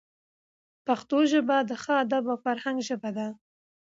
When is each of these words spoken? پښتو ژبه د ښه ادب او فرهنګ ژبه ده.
پښتو 0.85 1.17
ژبه 1.31 1.57
د 1.69 1.71
ښه 1.83 1.93
ادب 2.03 2.23
او 2.31 2.37
فرهنګ 2.45 2.77
ژبه 2.87 3.09
ده. 3.17 3.27